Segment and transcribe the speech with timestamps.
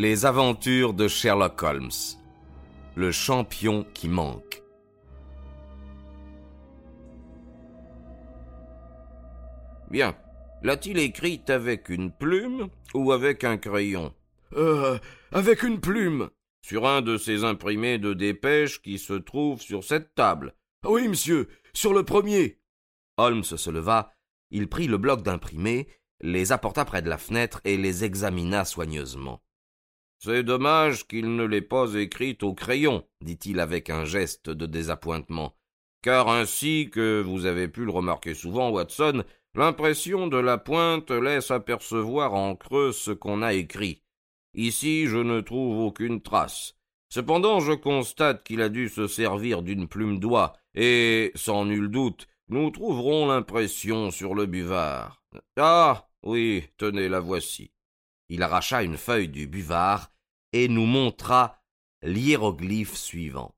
[0.00, 1.90] Les aventures de Sherlock Holmes.
[2.94, 4.62] Le champion qui manque.
[9.90, 10.16] Bien.
[10.62, 14.14] L'a-t-il écrite avec une plume ou avec un crayon?
[14.52, 15.00] Euh.
[15.32, 16.30] avec une plume.
[16.64, 20.54] Sur un de ces imprimés de dépêche qui se trouvent sur cette table.
[20.86, 22.60] Oui, monsieur, sur le premier.
[23.16, 24.12] Holmes se leva,
[24.52, 25.88] il prit le bloc d'imprimés,
[26.20, 29.42] les apporta près de la fenêtre et les examina soigneusement.
[30.18, 35.54] C'est dommage qu'il ne l'ait pas écrite au crayon, dit-il avec un geste de désappointement,
[36.02, 41.50] car ainsi que vous avez pu le remarquer souvent, Watson, l'impression de la pointe laisse
[41.50, 44.02] apercevoir en creux ce qu'on a écrit.
[44.54, 46.74] Ici je ne trouve aucune trace.
[47.10, 52.26] Cependant je constate qu'il a dû se servir d'une plume d'oie, et, sans nul doute,
[52.48, 55.22] nous trouverons l'impression sur le buvard.
[55.56, 56.04] Ah.
[56.24, 57.70] Oui, tenez, la voici.
[58.28, 60.12] Il arracha une feuille du buvard
[60.52, 61.62] et nous montra
[62.02, 63.54] l'hiéroglyphe suivant.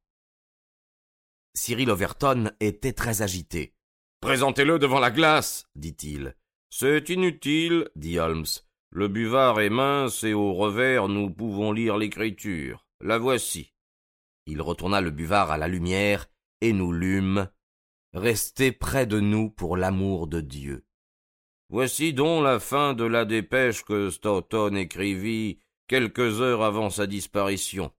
[1.54, 3.74] Cyril Overton était très agité.
[4.20, 6.36] Présentez-le devant la glace, dit-il.
[6.70, 8.46] C'est inutile, dit Holmes.
[8.90, 12.86] Le buvard est mince et au revers nous pouvons lire l'écriture.
[13.00, 13.72] La voici.
[14.46, 16.26] Il retourna le buvard à la lumière
[16.60, 17.48] et nous lûmes.
[18.12, 20.84] Restez près de nous pour l'amour de Dieu.
[21.72, 27.92] Voici donc la fin de la dépêche que Stoughton écrivit quelques heures avant sa disparition.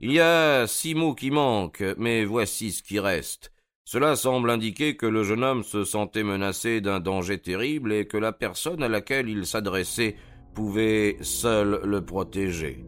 [0.00, 3.52] Il y a six mots qui manquent, mais voici ce qui reste.
[3.84, 8.16] Cela semble indiquer que le jeune homme se sentait menacé d'un danger terrible et que
[8.16, 10.16] la personne à laquelle il s'adressait
[10.52, 12.84] pouvait seule le protéger.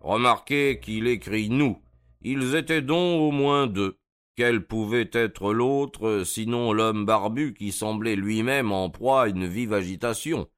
[0.00, 1.76] Remarquez qu'il écrit nous.
[2.22, 3.98] Ils étaient donc au moins deux.
[4.36, 9.72] Quel pouvait être l'autre, sinon l'homme barbu qui semblait lui-même en proie à une vive
[9.72, 10.48] agitation?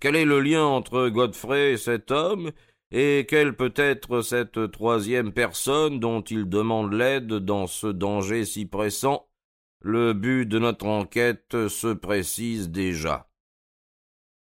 [0.00, 2.52] Quel est le lien entre Godfrey et cet homme
[2.90, 8.66] et quelle peut être cette troisième personne dont il demande l'aide dans ce danger si
[8.66, 9.28] pressant?
[9.82, 13.30] Le but de notre enquête se précise déjà.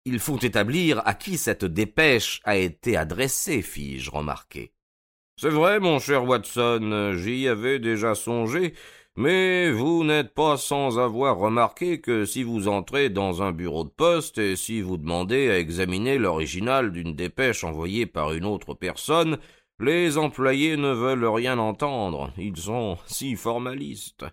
[0.06, 4.74] Il faut établir à qui cette dépêche a été adressée, fis-je remarquer.
[5.42, 8.76] C'est vrai, mon cher Watson, j'y avais déjà songé,
[9.16, 13.90] mais vous n'êtes pas sans avoir remarqué que si vous entrez dans un bureau de
[13.90, 19.40] poste et si vous demandez à examiner l'original d'une dépêche envoyée par une autre personne,
[19.80, 24.26] les employés ne veulent rien entendre, ils sont si formalistes.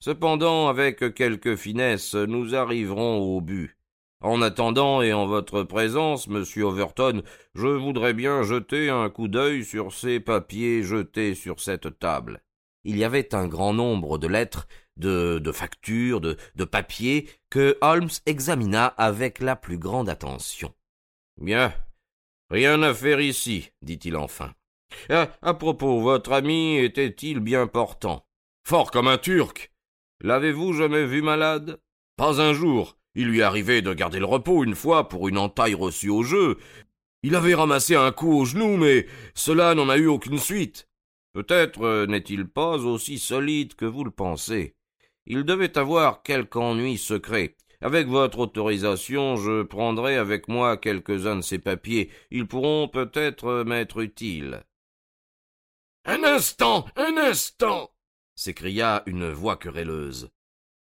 [0.00, 3.76] Cependant, avec quelque finesse, nous arriverons au but.
[4.24, 7.22] En attendant et en votre présence, monsieur Overton,
[7.54, 12.42] je voudrais bien jeter un coup d'œil sur ces papiers jetés sur cette table.
[12.84, 18.86] Il y avait un grand nombre de lettres, de, factures, de, papiers, que Holmes examina
[18.86, 20.72] avec la plus grande attention.
[21.36, 21.74] Bien.
[22.48, 24.54] Rien à faire ici, dit-il enfin.
[25.10, 28.26] Ah, à propos, votre ami était-il bien portant?
[28.66, 29.70] Fort comme un Turc.
[30.22, 31.78] L'avez-vous jamais vu malade?
[32.16, 32.96] Pas un jour.
[33.14, 36.58] Il lui arrivait de garder le repos une fois pour une entaille reçue au jeu.
[37.22, 40.88] Il avait ramassé un coup au genou, mais cela n'en a eu aucune suite.
[41.32, 44.74] Peut-être euh, n'est-il pas aussi solide que vous le pensez.
[45.26, 47.56] Il devait avoir quelque ennui secret.
[47.80, 52.10] Avec votre autorisation, je prendrai avec moi quelques-uns de ces papiers.
[52.30, 54.62] Ils pourront peut-être m'être utiles.
[56.04, 56.86] Un instant.
[56.96, 57.90] Un instant.
[58.34, 60.30] s'écria une voix querelleuse.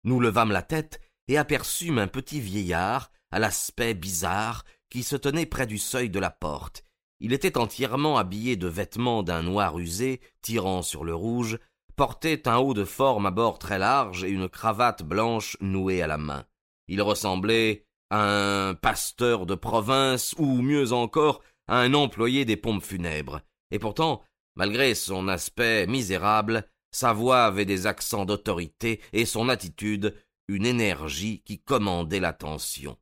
[0.04, 5.46] Nous levâmes la tête et aperçûmes un petit vieillard, à l'aspect bizarre, qui se tenait
[5.46, 6.82] près du seuil de la porte.
[7.20, 11.58] Il était entièrement habillé de vêtements d'un noir usé, tirant sur le rouge,
[11.96, 16.06] portait un haut de forme à bords très larges et une cravate blanche nouée à
[16.06, 16.44] la main.
[16.86, 22.84] Il ressemblait à un pasteur de province, ou mieux encore, à un employé des pompes
[22.84, 23.42] funèbres.
[23.70, 24.22] Et pourtant,
[24.56, 30.14] malgré son aspect misérable, sa voix avait des accents d'autorité et son attitude
[30.48, 32.96] une énergie qui commandait l'attention.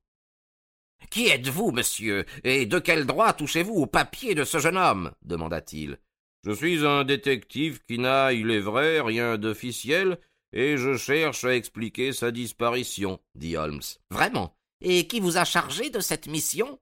[1.10, 5.12] Qui êtes-vous, monsieur, et de quel droit touchez-vous au papier de ce jeune homme?
[5.22, 5.98] demanda-t-il.
[6.44, 10.18] Je suis un détective qui n'a, il est vrai, rien d'officiel,
[10.52, 13.82] et je cherche à expliquer sa disparition, dit Holmes.
[14.10, 14.56] Vraiment?
[14.80, 16.78] Et qui vous a chargé de cette mission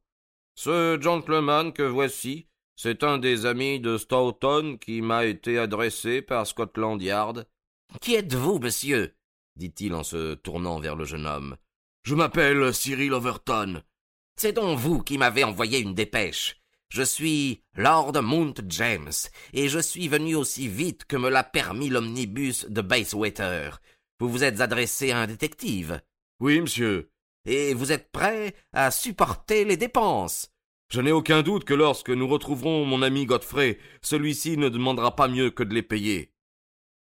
[0.55, 2.47] Ce gentleman que voici,
[2.77, 7.47] c'est un des amis de Stoughton qui m'a été adressé par Scotland Yard.
[8.01, 9.15] Qui êtes-vous, monsieur?
[9.57, 11.57] Dit-il en se tournant vers le jeune homme.
[12.03, 13.83] Je m'appelle Cyril Overton.
[14.37, 16.57] C'est donc vous qui m'avez envoyé une dépêche.
[16.91, 19.13] Je suis Lord Mount James,
[19.53, 23.81] et je suis venu aussi vite que me l'a permis l'omnibus de Bayswater.
[24.21, 26.01] Vous vous êtes adressé à un détective.
[26.41, 27.11] Oui, monsieur.
[27.47, 30.51] Et vous êtes prêt à supporter les dépenses.
[30.91, 35.29] Je n'ai aucun doute que lorsque nous retrouverons mon ami Godfrey, celui-ci ne demandera pas
[35.29, 36.34] mieux que de les payer.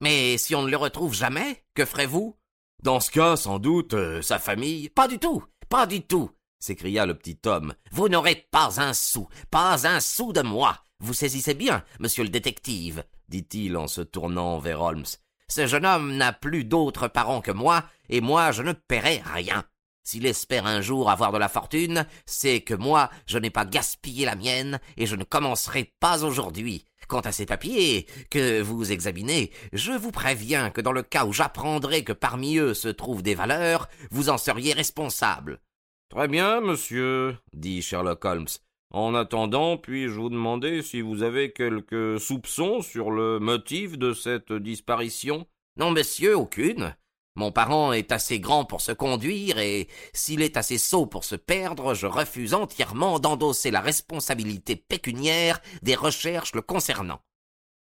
[0.00, 2.36] Mais si on ne le retrouve jamais, que ferez-vous?
[2.82, 4.88] Dans ce cas, sans doute, euh, sa famille.
[4.88, 6.30] Pas du tout, pas du tout,
[6.60, 7.74] s'écria le petit homme.
[7.90, 10.84] Vous n'aurez pas un sou, pas un sou de moi.
[11.00, 15.04] Vous saisissez bien, monsieur le détective, dit-il en se tournant vers Holmes.
[15.48, 19.64] Ce jeune homme n'a plus d'autres parents que moi, et moi je ne paierai rien.
[20.04, 24.24] S'il espère un jour avoir de la fortune, c'est que moi je n'ai pas gaspillé
[24.24, 26.84] la mienne, et je ne commencerai pas aujourd'hui.
[27.08, 31.32] Quant à ces papiers que vous examinez, je vous préviens que dans le cas où
[31.32, 35.58] j'apprendrai que parmi eux se trouvent des valeurs, vous en seriez responsable.
[36.10, 38.48] Très bien, monsieur, dit Sherlock Holmes.
[38.90, 44.52] En attendant, puis-je vous demander si vous avez quelques soupçons sur le motif de cette
[44.52, 45.46] disparition?
[45.78, 46.94] Non, monsieur, aucune.
[47.38, 51.36] Mon parent est assez grand pour se conduire, et s'il est assez sot pour se
[51.36, 57.20] perdre, je refuse entièrement d'endosser la responsabilité pécuniaire des recherches le concernant.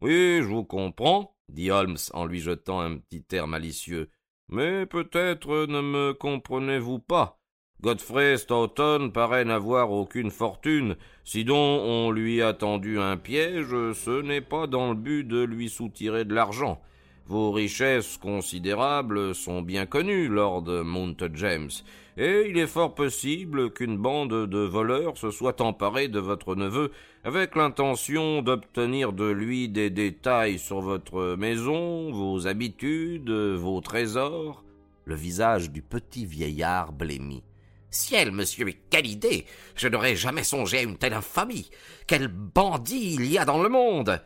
[0.01, 4.11] Oui, je vous comprends, dit Holmes en lui jetant un petit air malicieux.
[4.49, 7.39] Mais peut-être ne me comprenez-vous pas.
[7.81, 10.97] Godfrey Stoughton paraît n'avoir aucune fortune.
[11.23, 15.45] Si donc on lui a tendu un piège, ce n'est pas dans le but de
[15.45, 16.83] lui soutirer de l'argent.
[17.27, 21.71] Vos richesses considérables sont bien connues, Lord Mount James,
[22.19, 26.93] et il est fort possible qu'une bande de voleurs se soit emparée de votre neveu
[27.25, 34.63] avec l'intention d'obtenir de lui des détails sur votre maison, vos habitudes, vos trésors.
[35.07, 37.43] Le visage du petit vieillard blêmit.
[37.91, 41.71] Ciel, monsieur, mais quelle idée Je n'aurais jamais songé à une telle infamie
[42.07, 44.21] Quel bandit il y a dans le monde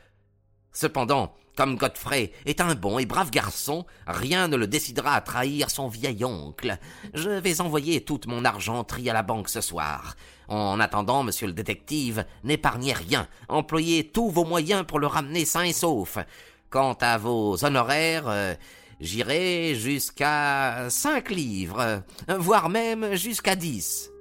[0.73, 5.71] Cependant, comme Godfrey est un bon et brave garçon, rien ne le décidera à trahir
[5.71, 6.79] son vieil oncle.
[7.15, 10.15] Je vais envoyer toute mon argenterie à la banque ce soir.
[10.47, 15.65] En attendant, monsieur le détective, n'épargnez rien, employez tous vos moyens pour le ramener sain
[15.65, 16.19] et sauf.
[16.71, 18.55] Quant à vos honoraires, euh,
[19.01, 24.13] j'irai jusqu'à cinq livres, voire même jusqu'à dix.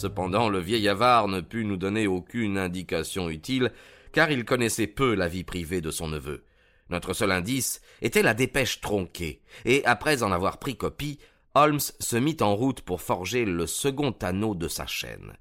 [0.00, 3.70] Cependant, le vieil avare ne put nous donner aucune indication utile,
[4.12, 6.42] car il connaissait peu la vie privée de son neveu.
[6.88, 11.18] Notre seul indice était la dépêche tronquée, et après en avoir pris copie,
[11.54, 15.34] Holmes se mit en route pour forger le second anneau de sa chaîne.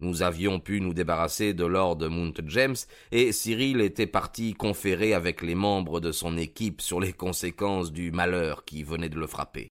[0.00, 2.76] Nous avions pu nous débarrasser de Lord Mount James,
[3.12, 8.10] et Cyril était parti conférer avec les membres de son équipe sur les conséquences du
[8.10, 9.68] malheur qui venait de le frapper.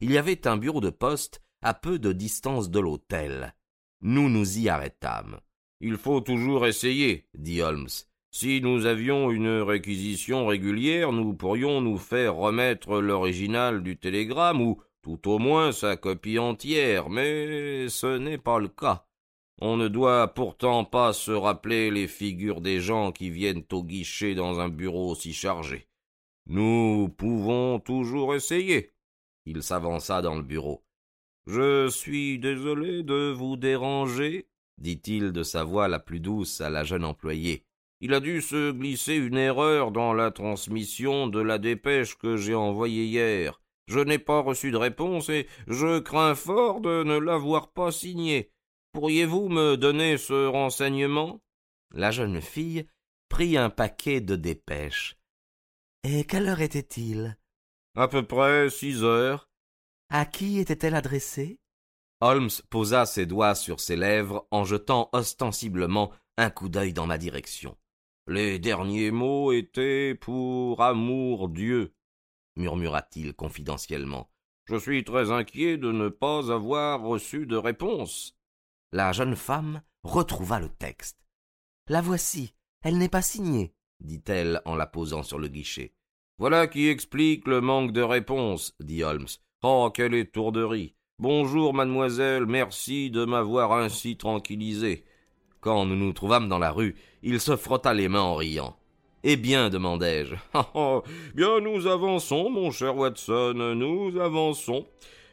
[0.00, 3.54] Il y avait un bureau de poste à peu de distance de l'hôtel.
[4.08, 5.40] Nous nous y arrêtâmes.
[5.80, 7.88] Il faut toujours essayer, dit Holmes.
[8.30, 14.80] Si nous avions une réquisition régulière, nous pourrions nous faire remettre l'original du télégramme ou
[15.02, 19.08] tout au moins sa copie entière, mais ce n'est pas le cas.
[19.60, 24.36] On ne doit pourtant pas se rappeler les figures des gens qui viennent au guichet
[24.36, 25.88] dans un bureau si chargé.
[26.46, 28.92] Nous pouvons toujours essayer.
[29.46, 30.85] Il s'avança dans le bureau.
[31.46, 34.48] Je suis désolé de vous déranger,
[34.78, 37.64] dit-il de sa voix la plus douce à la jeune employée.
[38.00, 42.54] Il a dû se glisser une erreur dans la transmission de la dépêche que j'ai
[42.54, 43.60] envoyée hier.
[43.86, 48.50] Je n'ai pas reçu de réponse et je crains fort de ne l'avoir pas signée.
[48.92, 51.40] Pourriez-vous me donner ce renseignement?
[51.94, 52.86] La jeune fille
[53.28, 55.16] prit un paquet de dépêches.
[56.02, 57.38] Et quelle heure était-il?
[57.96, 59.45] À peu près six heures.
[60.08, 61.58] À qui était-elle adressée?
[62.20, 67.18] Holmes posa ses doigts sur ses lèvres en jetant ostensiblement un coup d'œil dans ma
[67.18, 67.76] direction.
[68.26, 71.94] Les derniers mots étaient pour amour Dieu,
[72.56, 74.30] murmura-t-il confidentiellement.
[74.66, 78.36] Je suis très inquiet de ne pas avoir reçu de réponse.
[78.92, 81.18] La jeune femme retrouva le texte.
[81.88, 82.54] La voici.
[82.82, 85.94] Elle n'est pas signée, dit-elle en la posant sur le guichet.
[86.38, 89.26] Voilà qui explique le manque de réponse, dit Holmes.
[89.68, 90.94] Oh, quelle étourderie.
[91.18, 95.02] Bonjour, mademoiselle, merci de m'avoir ainsi tranquillisé.
[95.60, 96.94] Quand nous nous trouvâmes dans la rue,
[97.24, 98.76] il se frotta les mains en riant.
[99.24, 100.36] Eh bien, demandai-je.
[100.54, 101.00] Ah, ah,
[101.34, 104.86] bien, nous avançons, mon cher Watson, nous avançons.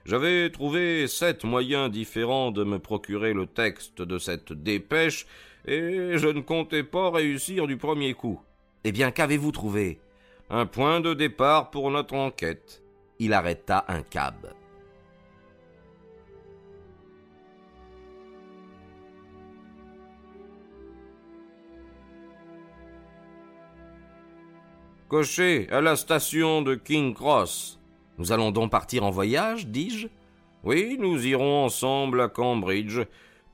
[0.04, 5.28] J'avais trouvé sept moyens différents de me procurer le texte de cette dépêche,
[5.68, 8.42] et je ne comptais pas réussir du premier coup.
[8.84, 10.00] Eh bien, qu'avez-vous trouvé?
[10.50, 12.83] Un point de départ pour notre enquête
[13.24, 14.54] il arrêta un cab.
[25.08, 27.80] Cocher, à la station de King Cross.
[28.18, 30.08] Nous allons donc partir en voyage, dis-je
[30.64, 33.00] Oui, nous irons ensemble à Cambridge.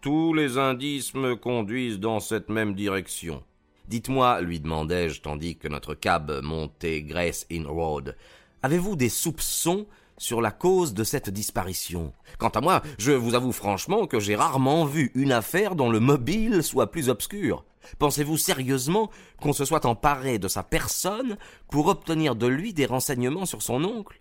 [0.01, 3.43] Tous les indices me conduisent dans cette même direction.
[3.87, 8.15] Dites-moi, lui demandai-je tandis que notre cab montait Grace Inn Road,
[8.63, 9.87] avez-vous des soupçons
[10.17, 12.13] sur la cause de cette disparition?
[12.37, 15.99] Quant à moi, je vous avoue franchement que j'ai rarement vu une affaire dont le
[15.99, 17.65] mobile soit plus obscur.
[17.97, 19.09] Pensez-vous sérieusement
[19.41, 21.37] qu'on se soit emparé de sa personne
[21.71, 24.19] pour obtenir de lui des renseignements sur son oncle?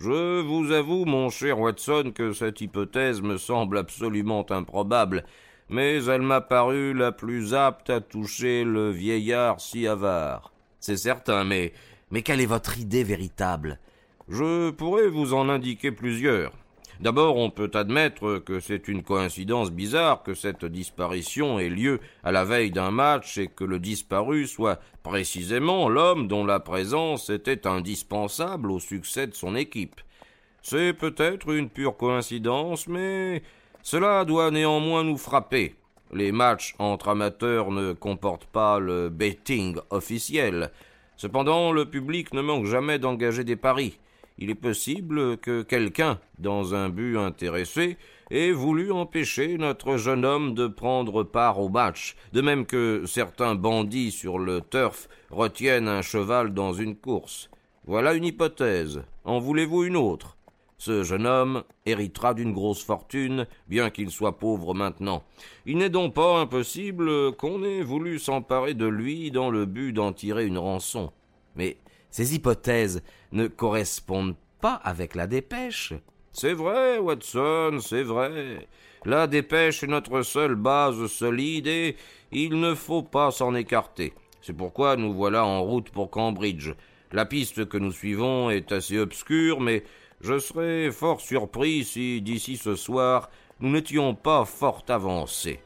[0.00, 5.24] Je vous avoue, mon cher Watson, que cette hypothèse me semble absolument improbable,
[5.68, 10.52] mais elle m'a paru la plus apte à toucher le vieillard si avare.
[10.80, 11.72] C'est certain, mais
[12.10, 13.78] mais quelle est votre idée véritable?
[14.28, 16.52] Je pourrais vous en indiquer plusieurs.
[17.00, 22.30] D'abord, on peut admettre que c'est une coïncidence bizarre que cette disparition ait lieu à
[22.30, 27.66] la veille d'un match et que le disparu soit précisément l'homme dont la présence était
[27.66, 30.00] indispensable au succès de son équipe.
[30.62, 33.42] C'est peut-être une pure coïncidence, mais
[33.82, 35.74] cela doit néanmoins nous frapper.
[36.12, 40.70] Les matchs entre amateurs ne comportent pas le betting officiel.
[41.16, 43.98] Cependant, le public ne manque jamais d'engager des paris
[44.38, 47.96] il est possible que quelqu'un, dans un but intéressé,
[48.30, 53.54] ait voulu empêcher notre jeune homme de prendre part au match, de même que certains
[53.54, 57.48] bandits sur le turf retiennent un cheval dans une course.
[57.86, 59.02] Voilà une hypothèse.
[59.24, 60.36] En voulez-vous une autre?
[60.78, 65.22] Ce jeune homme héritera d'une grosse fortune, bien qu'il soit pauvre maintenant.
[65.66, 70.12] Il n'est donc pas impossible qu'on ait voulu s'emparer de lui dans le but d'en
[70.12, 71.12] tirer une rançon.
[71.56, 71.78] Mais
[72.10, 73.02] ces hypothèses
[73.32, 75.94] ne correspondent pas avec la dépêche.
[76.32, 78.66] C'est vrai, Watson, c'est vrai.
[79.04, 81.96] La dépêche est notre seule base solide et
[82.32, 84.12] il ne faut pas s'en écarter.
[84.40, 86.70] C'est pourquoi nous voilà en route pour Cambridge.
[87.12, 89.84] La piste que nous suivons est assez obscure, mais
[90.24, 93.28] je serais fort surpris si, d'ici ce soir,
[93.60, 95.60] nous n'étions pas fort avancés.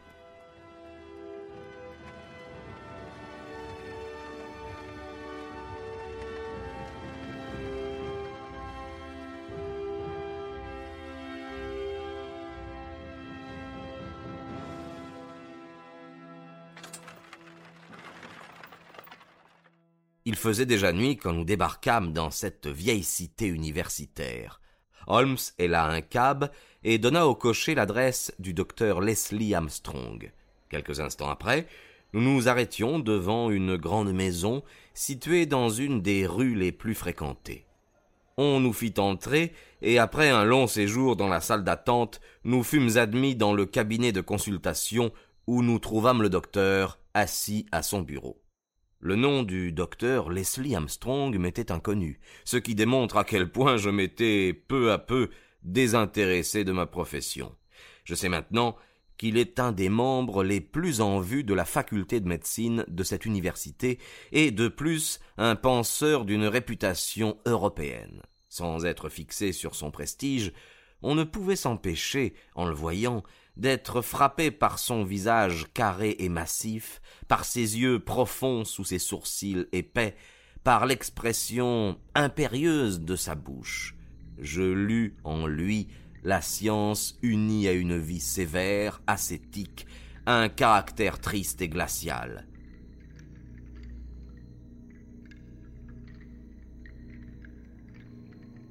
[20.29, 24.61] Il faisait déjà nuit quand nous débarquâmes dans cette vieille cité universitaire.
[25.07, 26.51] Holmes héla un cab
[26.85, 30.31] et donna au cocher l'adresse du docteur Leslie Armstrong.
[30.69, 31.67] Quelques instants après,
[32.13, 37.65] nous nous arrêtions devant une grande maison située dans une des rues les plus fréquentées.
[38.37, 42.99] On nous fit entrer, et après un long séjour dans la salle d'attente, nous fûmes
[42.99, 45.11] admis dans le cabinet de consultation
[45.47, 48.39] où nous trouvâmes le docteur assis à son bureau.
[49.01, 53.91] Le nom du docteur Leslie Armstrong m'était inconnu, ce qui démontre à quel point je
[53.91, 55.31] m'étais peu à peu
[55.63, 57.55] désintéressé de ma profession.
[58.03, 58.75] Je sais maintenant
[59.17, 63.05] qu'il est un des membres les plus en vue de la faculté de médecine de
[63.05, 64.01] cette université
[64.33, 68.23] et de plus un penseur d'une réputation européenne.
[68.49, 70.53] Sans être fixé sur son prestige,
[71.03, 73.23] on ne pouvait s'empêcher, en le voyant,
[73.59, 79.67] d'être frappé par son visage carré et massif, par ses yeux profonds sous ses sourcils
[79.73, 80.17] épais,
[80.63, 83.97] par l'expression impérieuse de sa bouche.
[84.39, 85.89] Je lus en lui
[86.23, 89.87] la science unie à une vie sévère, ascétique,
[90.27, 92.47] un caractère triste et glacial.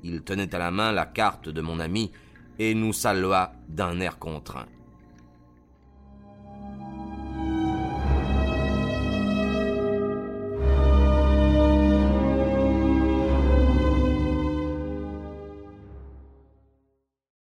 [0.04, 2.12] Il tenait à la main la carte de mon ami
[2.60, 4.68] et nous salua d'un air contraint.